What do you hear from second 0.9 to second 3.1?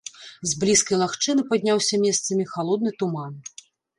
лагчыны падняўся месцамі халодны